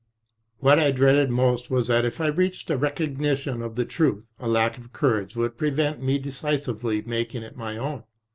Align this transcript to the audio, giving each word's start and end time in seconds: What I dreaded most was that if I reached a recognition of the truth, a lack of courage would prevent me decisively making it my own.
What 0.57 0.79
I 0.79 0.89
dreaded 0.89 1.29
most 1.29 1.69
was 1.69 1.85
that 1.85 2.05
if 2.05 2.19
I 2.19 2.25
reached 2.25 2.71
a 2.71 2.75
recognition 2.75 3.61
of 3.61 3.75
the 3.75 3.85
truth, 3.85 4.33
a 4.39 4.47
lack 4.47 4.79
of 4.79 4.91
courage 4.91 5.35
would 5.35 5.59
prevent 5.59 6.01
me 6.01 6.17
decisively 6.17 7.03
making 7.03 7.43
it 7.43 7.55
my 7.55 7.77
own. 7.77 8.03